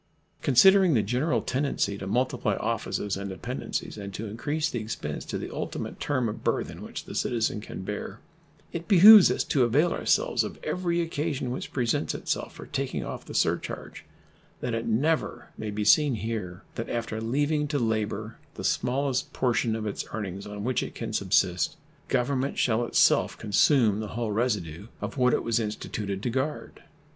[0.41, 5.53] Considering the general tendency to multiply offices and dependencies and to increase expense to the
[5.53, 8.19] ultimate term of burthen which the citizen can bear,
[8.73, 13.23] it behooves us to avail ourselves of every occasion which presents itself for taking off
[13.25, 14.03] the surcharge,
[14.59, 19.75] that it never may be seen here that after leaving to labor the smallest portion
[19.75, 21.77] of its earnings on which it can subsist,
[22.07, 26.81] Government shall itself consume the whole residue of what it was instituted to guard.